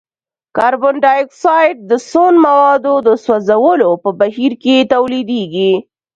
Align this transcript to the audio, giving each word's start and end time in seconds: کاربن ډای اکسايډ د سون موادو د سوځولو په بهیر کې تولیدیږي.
کاربن 0.57 0.95
ډای 1.03 1.19
اکسايډ 1.25 1.75
د 1.89 1.91
سون 2.09 2.33
موادو 2.45 2.93
د 3.07 3.09
سوځولو 3.23 3.89
په 4.03 4.09
بهیر 4.19 4.53
کې 4.63 4.75
تولیدیږي. 4.93 5.73